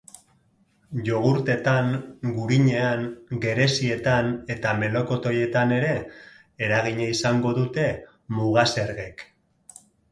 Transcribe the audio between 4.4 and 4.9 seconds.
eta